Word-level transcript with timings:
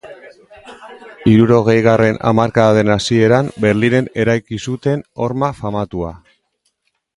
Hirurogeigarren 1.31 2.17
hamarkadaren 2.31 2.95
hasieran 2.95 3.53
Berlinen 3.67 4.09
eraiki 4.25 4.61
zuten 4.71 5.07
horma 5.27 5.53
famatua. 5.63 6.13